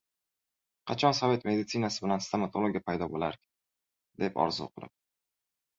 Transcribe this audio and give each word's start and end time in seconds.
qachon 0.91 1.17
sovet 1.17 1.45
meditsinasi 1.49 2.03
bilan 2.07 2.25
stomatologiya 2.29 2.85
paydo 2.89 3.13
bo‘larkin?» 3.19 3.47
deb 4.27 4.45
orzu 4.47 4.73
qilib 4.75 4.97